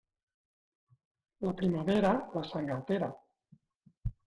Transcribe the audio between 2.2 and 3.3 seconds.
la sang altera.